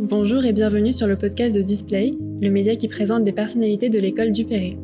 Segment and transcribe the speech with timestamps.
[0.00, 3.98] Bonjour et bienvenue sur le podcast de Display, le média qui présente des personnalités de
[3.98, 4.78] l'école du Perret.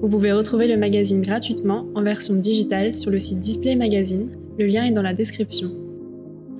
[0.00, 4.66] Vous pouvez retrouver le magazine gratuitement en version digitale sur le site Display Magazine, le
[4.66, 5.70] lien est dans la description.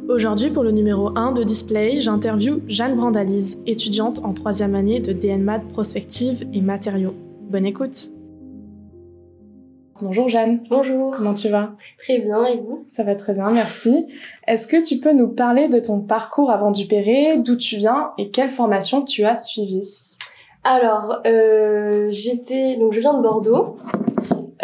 [0.08, 5.12] Aujourd'hui, pour le numéro 1 de Display, j'interview Jeanne Brandalise, étudiante en troisième année de
[5.12, 7.14] DNMAT Prospective et Matériaux.
[7.50, 8.10] Bonne écoute
[10.00, 10.64] Bonjour Jeanne.
[10.68, 11.12] Bonjour.
[11.12, 11.72] Comment tu vas?
[11.98, 12.84] Très bien, et vous?
[12.88, 14.08] Ça va très bien, merci.
[14.48, 18.30] Est-ce que tu peux nous parler de ton parcours avant Dupéré, d'où tu viens et
[18.30, 20.16] quelle formation tu as suivie?
[20.64, 22.76] Alors, euh, j'étais...
[22.76, 23.76] Donc, je viens de Bordeaux.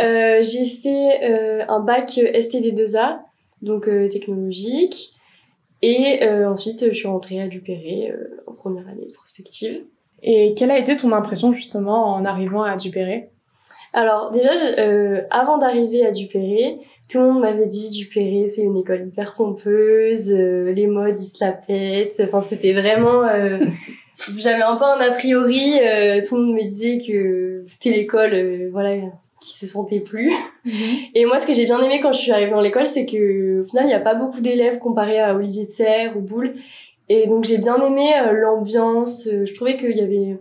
[0.01, 3.20] Euh, j'ai fait euh, un bac STD2A,
[3.62, 5.12] donc euh, technologique.
[5.81, 9.83] Et euh, ensuite, je suis rentrée à Dupéré euh, en première année de prospective.
[10.25, 13.31] Et quelle a été ton impression justement en arrivant à Dupéré?
[13.93, 16.79] Alors déjà, euh, avant d'arriver à Dupéré,
[17.11, 21.25] tout le monde m'avait dit Dupéré, c'est une école hyper pompeuse, euh, les modes ils
[21.25, 22.21] se la pètent.
[22.25, 23.25] Enfin, c'était vraiment.
[23.25, 23.59] euh,
[24.39, 25.79] J'avais un peu un a priori.
[25.83, 28.95] euh, tout le monde me disait que c'était l'école, euh, voilà,
[29.41, 30.31] qui se sentait plus.
[31.14, 33.62] Et moi, ce que j'ai bien aimé quand je suis arrivée dans l'école, c'est que
[33.62, 36.55] au final, il n'y a pas beaucoup d'élèves comparé à Olivier de Serre ou Boulle.
[37.09, 39.27] Et donc, j'ai bien aimé euh, l'ambiance.
[39.27, 40.36] Je trouvais qu'il y avait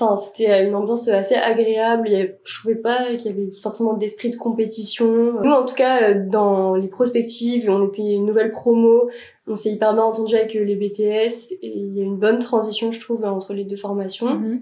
[0.00, 2.08] Enfin, c'était une ambiance assez agréable.
[2.44, 5.42] Je trouvais pas qu'il y avait forcément d'esprit de compétition.
[5.42, 9.10] Nous, en tout cas, euh, dans les prospectives, on était une nouvelle promo.
[9.48, 12.38] On s'est hyper bien entendu avec euh, les BTS et il y a une bonne
[12.38, 14.34] transition, je trouve, entre les deux formations.
[14.34, 14.60] Mhm.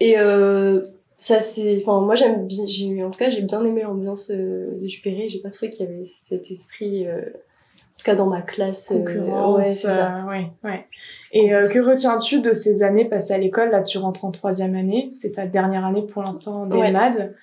[0.00, 0.80] Et euh,
[1.18, 4.78] ça, c'est, enfin, moi, j'aime bien, j'ai, en tout cas, j'ai bien aimé l'ambiance euh,
[4.80, 5.28] de Jupéré.
[5.28, 7.22] J'ai pas trouvé qu'il y avait cet esprit, euh,
[7.98, 8.92] tout cas dans ma classe.
[8.92, 10.18] euh, Concurrence, ouais, c'est ça.
[10.24, 10.86] euh, ouais, ouais.
[11.32, 13.70] Et euh, que retiens-tu de ces années passées à l'école?
[13.70, 16.90] Là, tu rentres en troisième année, c'est ta dernière année pour l'instant en Ouais.
[16.90, 17.34] DMAD.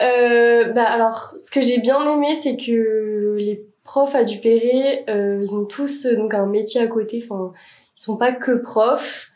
[0.00, 5.40] Euh, bah alors, ce que j'ai bien aimé, c'est que les profs à Dupéré, euh,
[5.42, 7.22] ils ont tous euh, donc un métier à côté.
[7.22, 7.52] Enfin,
[7.96, 9.28] ils sont pas que profs.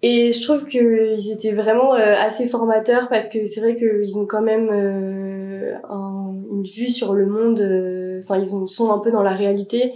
[0.00, 4.26] Et je trouve qu'ils étaient vraiment euh, assez formateurs parce que c'est vrai qu'ils ont
[4.26, 7.58] quand même euh, un- une vue sur le monde.
[8.22, 9.94] Enfin, ils ont- sont un peu dans la réalité.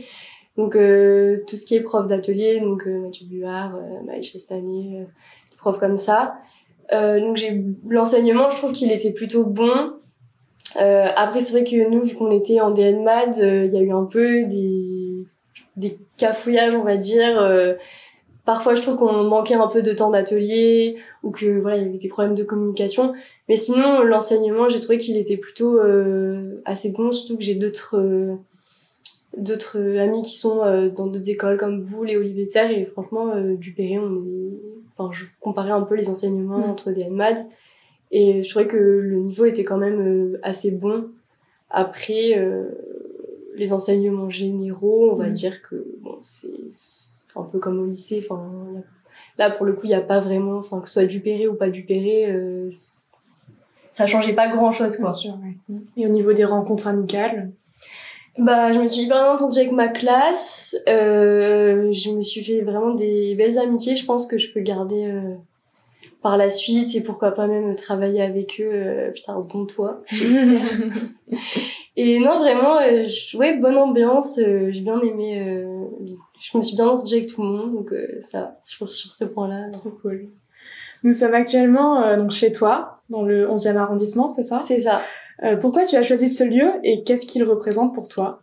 [0.57, 5.05] Donc euh, tout ce qui est prof d'atelier, donc euh, Mathieu Buard, euh, Chastanet, euh,
[5.51, 6.35] des profs comme ça.
[6.91, 9.95] Donc j'ai l'enseignement, je trouve qu'il était plutôt bon.
[10.77, 13.93] Après c'est vrai que nous, vu qu'on était en DNMAD, euh, il y a eu
[13.93, 17.41] un peu des cafouillages, on va dire.
[18.45, 21.89] Parfois, je trouve qu'on manquait un peu de temps d'atelier ou que voilà, il y
[21.89, 23.13] avait des problèmes de communication.
[23.49, 27.99] Mais sinon, l'enseignement, j'ai trouvé qu'il était plutôt euh, assez bon, surtout que j'ai d'autres
[27.99, 28.35] euh,
[29.37, 32.85] d'autres amis qui sont euh, dans d'autres écoles comme vous, les Olivier de Serre, et
[32.85, 34.59] franchement, euh, du Perret, on est...
[34.99, 36.71] Enfin, je comparais un peu les enseignements Mm.
[36.71, 37.39] entre des NMAD,
[38.11, 40.01] et je trouvais que le niveau était quand même
[40.35, 41.07] euh, assez bon.
[41.71, 42.65] Après, euh,
[43.55, 45.33] les enseignements généraux, on va Mm.
[45.33, 46.51] dire que bon, c'est
[47.37, 48.23] un peu comme au lycée.
[48.23, 48.43] Enfin,
[49.39, 51.47] là, pour le coup, il n'y a pas vraiment, enfin, que ce soit du Perret
[51.47, 52.69] ou pas du Perret, euh,
[53.91, 55.11] ça changeait pas grand-chose, quoi.
[55.11, 55.77] Bien sûr, ouais.
[55.97, 57.53] Et au niveau des rencontres amicales?
[58.39, 60.75] Bah, je me suis hyper bien entendue avec ma classe.
[60.89, 63.95] Euh, je me suis fait vraiment des belles amitiés.
[63.95, 65.35] Je pense que je peux garder euh,
[66.23, 68.71] par la suite et pourquoi pas même travailler avec eux.
[68.73, 70.63] euh, putain, au bon toit, j'espère.
[71.97, 72.79] et non, vraiment,
[73.35, 74.39] ouais, bonne ambiance.
[74.39, 75.67] J'ai bien aimé.
[76.41, 79.25] Je me suis bien entendue avec tout le monde, donc euh, ça, sur, sur ce
[79.25, 79.71] point-là.
[79.73, 80.29] Trop cool.
[81.05, 84.61] Nous sommes actuellement euh, donc chez toi, dans le 11e arrondissement, c'est ça?
[84.65, 85.03] C'est ça.
[85.43, 88.43] Euh, Pourquoi tu as choisi ce lieu et qu'est-ce qu'il représente pour toi?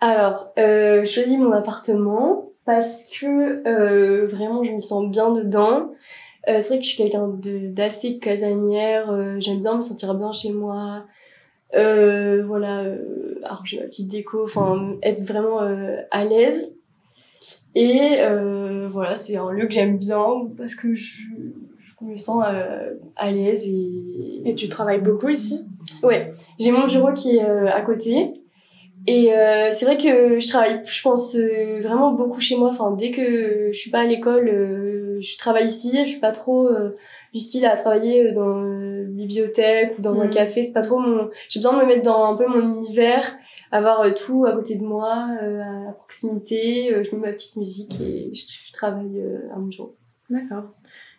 [0.00, 5.92] Alors, euh, je choisis mon appartement parce que euh, vraiment je m'y sens bien dedans.
[6.46, 11.04] C'est vrai que je suis quelqu'un d'assez casanière, j'aime bien me sentir bien chez moi.
[11.74, 16.78] Euh, voilà, euh, alors j'ai ma petite déco, enfin être vraiment euh, à l'aise.
[17.74, 20.26] Et euh, voilà, c'est un lieu que j'aime bien
[20.58, 21.22] parce que je,
[21.80, 25.64] je me sens euh, à l'aise et, Et tu travailles beaucoup ici?
[26.02, 28.32] Ouais, j'ai mon bureau qui est euh, à côté.
[29.06, 32.70] Et euh, c'est vrai que je travaille, je pense euh, vraiment beaucoup chez moi.
[32.70, 35.96] Enfin, dès que je suis pas à l'école, euh, je travaille ici.
[36.04, 36.96] Je suis pas trop euh,
[37.32, 40.30] du style à travailler euh, dans une bibliothèque ou dans un Mhm.
[40.30, 40.62] café.
[40.62, 41.30] C'est pas trop mon.
[41.48, 43.36] J'ai besoin de me mettre dans un peu mon univers,
[43.70, 46.94] avoir euh, tout à côté de moi, euh, à proximité.
[47.04, 49.22] Je mets ma petite musique et je, je travaille
[49.54, 49.96] à mon bureau.
[50.30, 50.64] D'accord.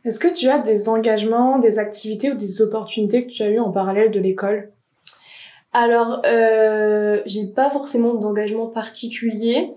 [0.06, 3.60] Est-ce que tu as des engagements, des activités ou des opportunités que tu as eues
[3.60, 4.70] en parallèle de l'école?
[5.72, 9.74] Alors, euh, j'ai pas forcément d'engagement particulier.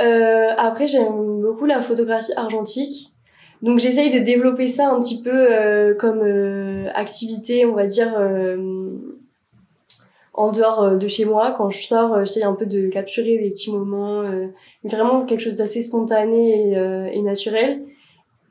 [0.00, 3.12] Euh, après, j'aime beaucoup la photographie argentique.
[3.62, 8.14] Donc, j'essaye de développer ça un petit peu euh, comme euh, activité, on va dire,
[8.16, 8.56] euh,
[10.32, 11.54] en dehors de chez moi.
[11.56, 14.22] Quand je sors, j'essaie un peu de capturer des petits moments,
[14.84, 17.82] vraiment quelque chose d'assez spontané et, et, naturel,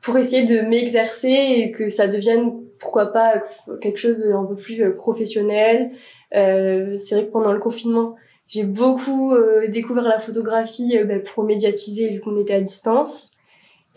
[0.02, 3.40] pour essayer de m'exercer et que ça devienne, pourquoi pas,
[3.80, 5.92] quelque chose un peu plus professionnel.
[6.30, 8.16] c'est vrai que pendant le confinement,
[8.48, 9.34] j'ai beaucoup
[9.68, 13.37] découvert la photographie bah, pour médiatiser vu qu'on était à distance.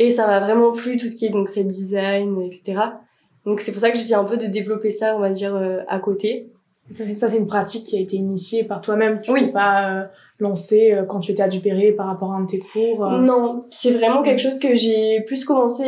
[0.02, 2.74] Et ça m'a vraiment plu tout ce qui est donc set design, etc.
[3.46, 5.82] Donc c'est pour ça que j'essaie un peu de développer ça, on va dire, euh,
[5.88, 6.50] à côté.
[6.90, 9.22] Ça c'est ça c'est une pratique qui a été initiée par toi-même.
[9.22, 9.52] Tu oui.
[9.52, 10.04] pas euh,
[10.40, 13.12] lancé euh, quand tu étais à Dupéré par rapport à un de tes cours.
[13.12, 15.86] Non, c'est vraiment quelque chose que j'ai plus commencé,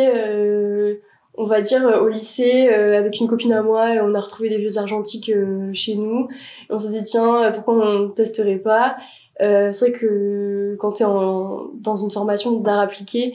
[1.35, 3.95] on va dire, au lycée avec une copine à moi.
[3.95, 5.31] Et on a retrouvé des vieux argentiques
[5.73, 6.27] chez nous.
[6.69, 8.95] Et on s'est dit tiens pourquoi on testerait pas?
[9.39, 13.33] c'est vrai que quand t'es en, dans une formation d'art appliqué,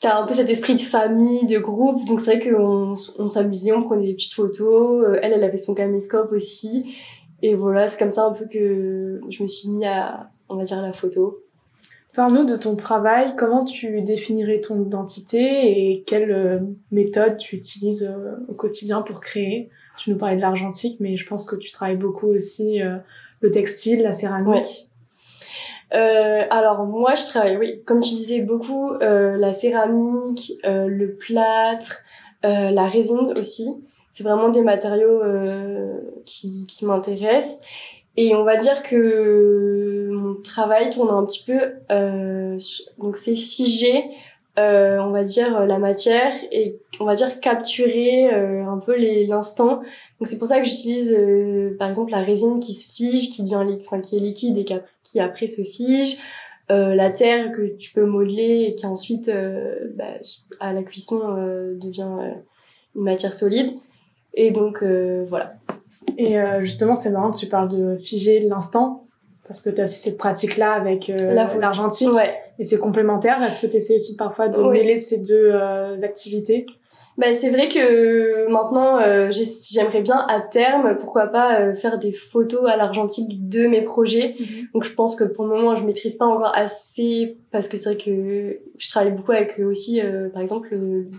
[0.00, 3.72] t'as un peu cet esprit de famille, de groupe, donc c'est vrai qu'on on, s'amusait,
[3.72, 5.04] on prenait des petites photos.
[5.04, 6.94] Euh, elle, elle avait son caméscope aussi.
[7.42, 10.64] Et voilà, c'est comme ça un peu que je me suis mis à, on va
[10.64, 11.40] dire, la photo.
[12.14, 16.58] Parle-nous de ton travail, comment tu définirais ton identité et quelle euh,
[16.90, 19.70] méthode tu utilises euh, au quotidien pour créer?
[19.96, 22.78] Tu nous parlais de l'argentique, mais je pense que tu travailles beaucoup aussi
[23.40, 24.87] le textile, la céramique.
[25.94, 31.14] Euh, alors moi je travaille, oui, comme tu disais beaucoup, euh, la céramique, euh, le
[31.14, 32.02] plâtre,
[32.44, 33.68] euh, la résine aussi.
[34.10, 37.60] C'est vraiment des matériaux euh, qui, qui m'intéressent.
[38.16, 41.60] Et on va dire que mon travail tourne un petit peu,
[42.98, 44.10] donc c'est figé,
[44.58, 48.96] on va dire la matière et on va dire capturer un peu
[49.26, 49.80] l'instant.
[50.18, 51.16] Donc c'est pour ça que j'utilise
[51.78, 55.20] par exemple la résine qui se fige, qui devient, enfin qui est liquide et qui
[55.20, 56.18] après se fige,
[56.70, 60.04] euh, la terre que tu peux modeler et qui ensuite euh, bah,
[60.60, 62.32] à la cuisson euh, devient euh,
[62.94, 63.72] une matière solide.
[64.34, 65.54] Et donc voilà.
[66.16, 69.07] Et justement, c'est marrant que tu parles de figer l'instant
[69.48, 72.12] parce que tu as aussi cette pratique-là avec l'argentique.
[72.12, 72.34] Ouais.
[72.60, 73.42] Et c'est complémentaire.
[73.42, 75.52] Est-ce que tu essaies aussi parfois de mêler ces deux
[76.04, 76.66] activités?
[77.18, 82.12] Bah, c'est vrai que maintenant, euh, j'aimerais bien à terme, pourquoi pas, euh, faire des
[82.12, 84.36] photos à l'argentique de mes projets.
[84.38, 84.68] Mhm.
[84.72, 87.94] Donc je pense que pour le moment, je maîtrise pas encore assez parce que c'est
[87.94, 90.68] vrai que je travaille beaucoup avec aussi, euh, par exemple,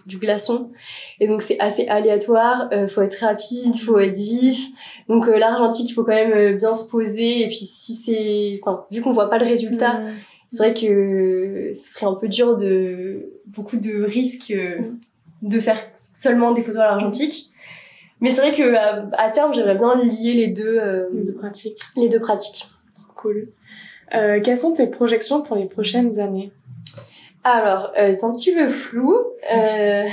[0.06, 0.72] du glaçon.
[1.20, 4.68] Et donc c'est assez aléatoire, faut être rapide, faut être vif.
[5.10, 7.42] Donc l'argentique, il faut quand même bien se poser.
[7.42, 10.00] Et puis si c'est, enfin, vu qu'on voit pas le résultat.
[10.00, 10.12] Mhm.
[10.48, 14.98] C'est vrai que ce serait un peu dur de beaucoup de risques mhm
[15.42, 17.52] de faire seulement des photos à l'argentique.
[18.22, 18.76] Mais c'est vrai que
[19.16, 21.80] à, terme, j'aimerais bien lier les deux, euh, les deux pratiques.
[21.96, 22.70] Les deux pratiques.
[23.16, 23.50] Cool.
[24.14, 26.52] Euh, quelles sont tes projections pour les prochaines années?
[27.44, 29.16] Alors, euh, c'est un petit peu flou.
[29.54, 30.08] Euh,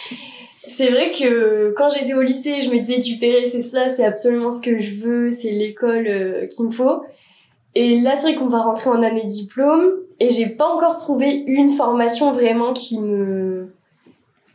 [0.58, 4.04] c'est vrai que quand j'étais au lycée, je me disais du Péré, c'est ça, c'est
[4.04, 7.02] absolument ce que je veux, c'est l'école euh, qu'il me faut.
[7.74, 11.44] Et là, c'est vrai qu'on va rentrer en année diplôme et j'ai pas encore trouvé
[11.46, 13.72] une formation vraiment qui me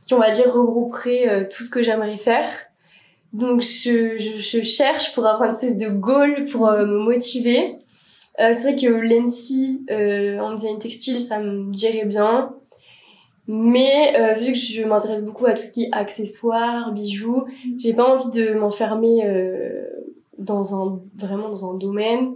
[0.05, 2.47] qui on va dire regrouperait euh, tout ce que j'aimerais faire.
[3.33, 7.67] Donc je, je, cherche pour avoir une espèce de goal pour euh, me motiver.
[8.39, 9.85] Euh, c'est vrai que l'ENSI
[10.39, 12.53] en design textile, ça me dirait bien.
[13.47, 17.45] Mais vu que je m'intéresse beaucoup à tout ce qui est accessoires, bijoux,
[17.77, 19.21] j'ai pas envie de m'enfermer
[20.39, 22.33] dans un vraiment dans un domaine.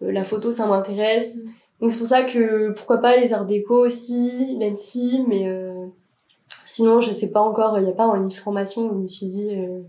[0.00, 1.46] la photo, ça m'intéresse.
[1.80, 5.48] Donc c'est pour ça que pourquoi pas les arts déco aussi, l'ENSI, mais
[6.74, 9.26] Sinon, je sais pas encore, il n'y a pas une formation où je me suis
[9.26, 9.54] dit.
[9.54, 9.82] Euh,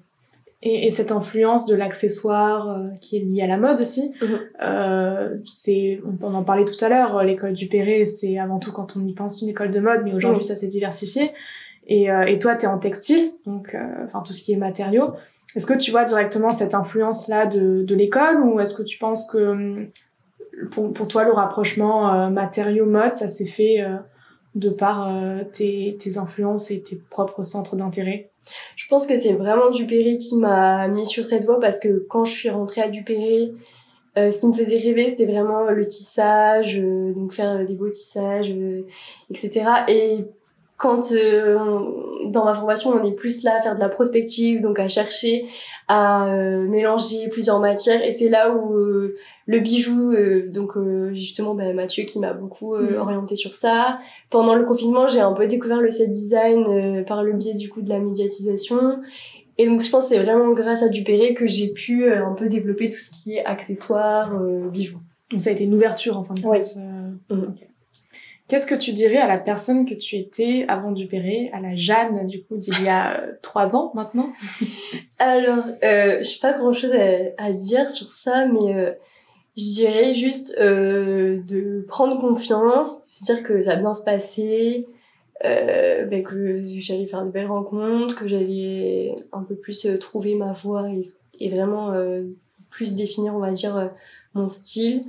[0.61, 4.39] et, et, cette influence de l'accessoire euh, qui est liée à la mode aussi, mhm.
[4.61, 8.97] euh, c'est, on, en parlait tout à l'heure, l'école du Perret, c'est avant tout quand
[8.97, 11.31] on y pense une école de mode, mais aujourd'hui ça s'est diversifié.
[11.87, 15.11] Et, euh, et toi, tu es en textile, donc enfin tout ce qui est matériaux.
[15.55, 19.25] Est-ce que tu vois directement cette influence-là de, de l'école ou est-ce que tu penses
[19.31, 19.87] que hum,
[20.71, 23.85] pour, pour toi, le rapprochement matériaux-mode, ça s'est fait
[24.55, 28.29] de par euh, tes, influences et tes propres centres d'intérêt
[28.75, 32.25] Je pense que c'est vraiment Dupéré qui m'a mis sur cette voie parce que quand
[32.25, 33.51] je suis rentrée à Dupéré,
[34.17, 37.89] euh, ce qui me faisait rêver, c'était vraiment le tissage, euh, donc faire des beaux
[37.89, 38.53] tissages,
[39.31, 39.65] etc.
[39.88, 40.25] Et
[40.77, 41.13] quand
[42.25, 45.45] dans ma formation, on est plus là à faire de la prospective, donc à chercher
[45.88, 46.27] à
[46.67, 48.75] mélanger plusieurs matières, et c'est là où
[49.45, 53.01] le bijou, euh, donc euh, justement bah, Mathieu qui m'a beaucoup euh, mm.
[53.01, 54.00] orienté sur ça.
[54.29, 57.81] Pendant le confinement, j'ai un peu découvert le set design par le biais du coup
[57.81, 59.00] de la médiatisation.
[59.57, 62.47] Et donc je pense que c'est vraiment grâce à Dupéré que j'ai pu un peu
[62.47, 64.39] développer tout ce qui est accessoires,
[64.71, 65.00] bijoux.
[65.29, 66.75] Donc ça a été une ouverture en fin de compte.
[67.29, 67.53] Mm.
[68.47, 72.27] Qu'est-ce que tu dirais à la personne que tu étais avant Dupéré, à la Jeanne,
[72.27, 74.31] du coup, d'il y a trois ans maintenant?
[75.19, 76.93] Alors, je n'ai pas grand-chose
[77.38, 78.95] à, dire sur ça, mais
[79.55, 84.88] je dirais juste euh, de prendre confiance, de dire que ça va bien se passer,
[85.45, 90.53] euh, ben que j'allais faire de belles rencontres, que j'allais un peu plus trouver ma
[90.53, 91.01] voie et,
[91.39, 91.93] et vraiment
[92.69, 93.91] plus définir, on va dire,
[94.33, 95.03] mon style.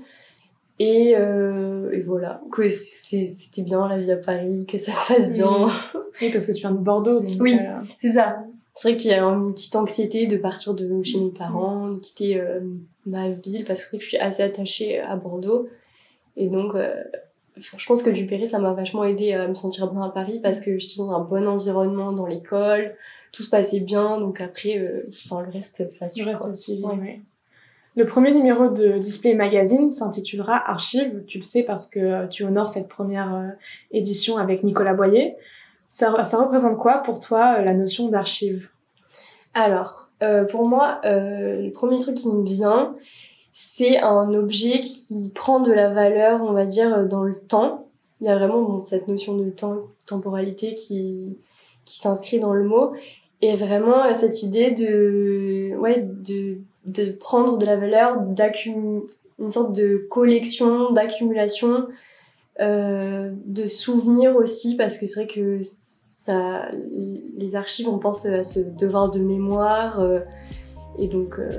[0.80, 5.32] Et, euh, et voilà, que c'était bien la vie à Paris, que ça se passe
[5.32, 5.68] bien.
[6.20, 7.20] Oui, parce que tu viens de Bordeaux.
[7.20, 8.44] Donc oui, euh, c'est ça.
[8.74, 11.98] C'est vrai qu'il y a une petite anxiété de partir de chez mes parents, de
[11.98, 12.60] quitter euh,
[13.06, 15.68] ma ville, parce que c'est que je suis assez attachée à Bordeaux.
[16.36, 16.92] Et donc, euh,
[17.56, 20.60] je pense que Dupéré, ça m'a vachement aidé à me sentir bien à Paris, parce
[20.60, 22.96] que j'étais dans un bon environnement dans l'école,
[23.30, 26.24] tout se passait bien, donc après, enfin, le reste, ça suit.
[26.24, 27.20] Le reste, ouais.
[27.96, 32.68] Le premier numéro de Display Magazine s'intitulera Archives, tu le sais parce que tu honores
[32.68, 33.48] cette première euh,
[33.92, 35.36] édition avec Nicolas Boyer.
[35.94, 38.68] Ça, représente quoi pour toi euh, la notion d'archive?
[39.54, 42.96] Alors, euh, pour moi, euh, le premier truc qui me vient,
[43.52, 47.86] c'est un objet qui prend de la valeur, on va dire, dans le temps.
[48.20, 51.38] Il y a vraiment cette notion de temps, temporalité qui,
[51.84, 52.92] qui s'inscrit dans le mot.
[53.40, 58.16] Et vraiment cette idée de, ouais, de de prendre de la valeur,
[59.38, 61.86] une sorte de collection, d'accumulation,
[62.60, 68.44] euh, de souvenirs aussi, parce que c'est vrai que ça, les archives, on pense à
[68.44, 70.20] ce devoir de mémoire, euh,
[70.98, 71.50] et donc euh,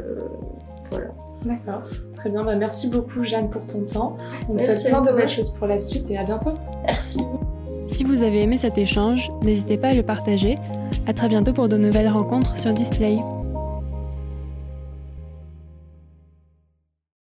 [0.89, 1.07] voilà.
[1.43, 1.83] D'accord,
[2.15, 2.43] très bien.
[2.43, 4.17] Bah, merci beaucoup Jeanne pour ton temps.
[4.49, 6.53] On te souhaite plein de belles choses pour la suite et à bientôt.
[6.85, 7.21] Merci.
[7.87, 10.57] Si vous avez aimé cet échange, n'hésitez pas à le partager.
[11.05, 13.19] À très bientôt pour de nouvelles rencontres sur Display.